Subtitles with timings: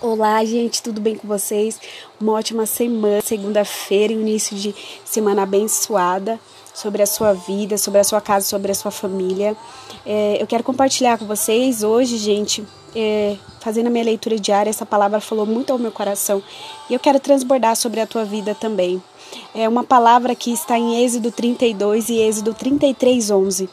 [0.00, 1.80] Olá, gente, tudo bem com vocês?
[2.20, 4.72] Uma ótima semana, segunda-feira, início de
[5.04, 6.38] semana abençoada
[6.72, 9.56] sobre a sua vida, sobre a sua casa, sobre a sua família.
[10.06, 12.64] É, eu quero compartilhar com vocês hoje, gente,
[12.94, 16.40] é, fazendo a minha leitura diária, essa palavra falou muito ao meu coração
[16.88, 19.02] e eu quero transbordar sobre a tua vida também.
[19.52, 23.68] É uma palavra que está em Êxodo 32 e Êxodo 33, 11.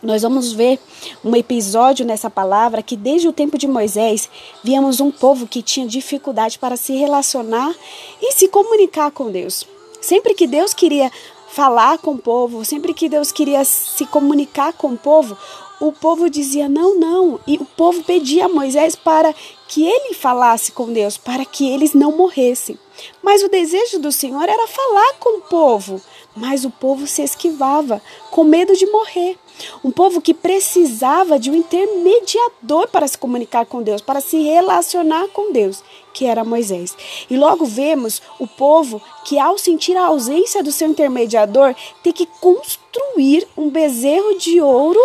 [0.00, 0.78] Nós vamos ver
[1.24, 4.30] um episódio nessa palavra que desde o tempo de Moisés
[4.62, 7.74] víamos um povo que tinha dificuldade para se relacionar
[8.22, 9.66] e se comunicar com Deus.
[10.00, 11.10] Sempre que Deus queria
[11.48, 15.36] falar com o povo, sempre que Deus queria se comunicar com o povo,
[15.80, 17.40] o povo dizia não, não.
[17.46, 19.34] E o povo pedia a Moisés para
[19.68, 22.78] que ele falasse com Deus, para que eles não morressem.
[23.22, 26.00] Mas o desejo do Senhor era falar com o povo,
[26.34, 29.36] mas o povo se esquivava, com medo de morrer.
[29.84, 35.28] Um povo que precisava de um intermediador para se comunicar com Deus, para se relacionar
[35.28, 35.82] com Deus,
[36.14, 36.96] que era Moisés.
[37.28, 42.26] E logo vemos o povo que, ao sentir a ausência do seu intermediador, tem que
[42.40, 45.00] construir um bezerro de ouro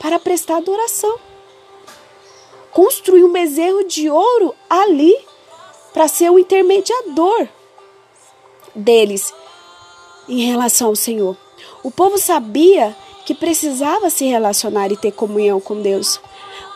[0.00, 1.16] para prestar adoração.
[2.72, 5.14] Construir um bezerro de ouro ali
[5.92, 7.46] para ser o intermediador
[8.74, 9.32] deles
[10.28, 11.36] em relação ao Senhor.
[11.82, 16.20] O povo sabia que precisava se relacionar e ter comunhão com Deus,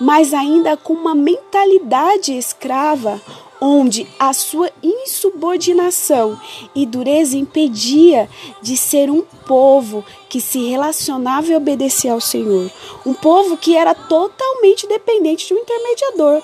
[0.01, 3.21] mas ainda com uma mentalidade escrava,
[3.67, 6.39] onde a sua insubordinação
[6.75, 8.29] e dureza impedia
[8.61, 12.71] de ser um povo que se relacionava e obedecia ao Senhor,
[13.07, 16.43] um povo que era totalmente dependente de um intermediador.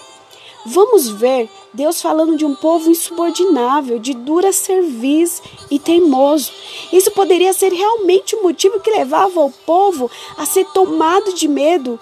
[0.64, 6.50] Vamos ver Deus falando de um povo insubordinável, de dura cerviz e teimoso.
[6.90, 12.00] Isso poderia ser realmente o motivo que levava o povo a ser tomado de medo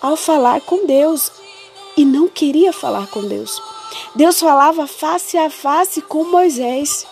[0.00, 1.32] ao falar com Deus
[1.96, 3.60] e não queria falar com Deus.
[4.14, 7.06] Deus falava face a face com Moisés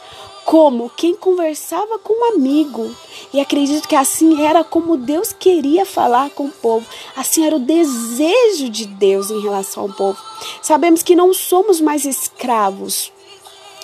[0.45, 2.95] como quem conversava com um amigo.
[3.33, 6.87] E acredito que assim era como Deus queria falar com o povo.
[7.17, 10.19] Assim era o desejo de Deus em relação ao povo.
[10.63, 13.11] Sabemos que não somos mais escravos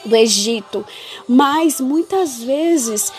[0.04, 0.84] do Egito,
[1.28, 3.12] mas muitas vezes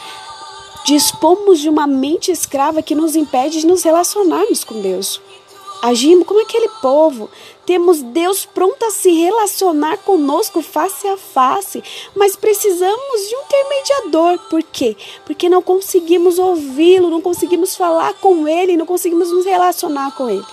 [0.86, 5.22] dispomos de uma mente escrava que nos impede de nos relacionarmos com Deus.
[5.82, 7.30] Agimos como aquele povo.
[7.66, 11.84] Temos Deus pronto a se relacionar conosco face a face,
[12.16, 14.40] mas precisamos de um intermediador.
[14.50, 14.96] Por quê?
[15.26, 20.46] Porque não conseguimos ouvi-lo, não conseguimos falar com ele, não conseguimos nos relacionar com ele.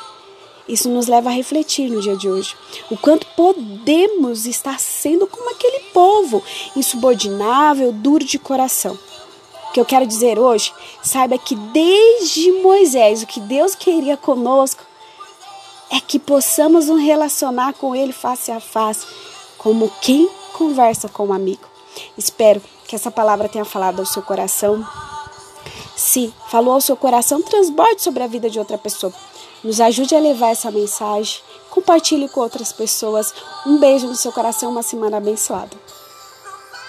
[0.67, 2.55] Isso nos leva a refletir no dia de hoje.
[2.91, 6.43] O quanto podemos estar sendo como aquele povo,
[6.77, 8.99] insubordinável, duro de coração.
[9.69, 10.73] O que eu quero dizer hoje,
[11.03, 14.88] saiba que desde Moisés, o que Deus queria conosco
[15.91, 19.07] é que possamos nos relacionar com Ele face a face,
[19.57, 21.67] como quem conversa com um amigo.
[22.17, 24.87] Espero que essa palavra tenha falado ao seu coração.
[25.97, 29.13] Se falou ao seu coração, transborde sobre a vida de outra pessoa.
[29.63, 31.41] Nos ajude a levar essa mensagem.
[31.71, 33.35] Compartilhe com outras pessoas.
[33.67, 35.77] Um beijo no seu coração, uma semana abençoada.